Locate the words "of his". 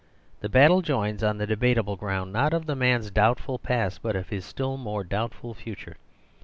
4.15-4.43